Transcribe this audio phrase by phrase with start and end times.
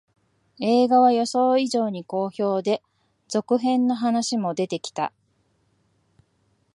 [0.59, 2.81] 映画は予想以上に好評で、
[3.27, 5.13] 続編の話も出てきた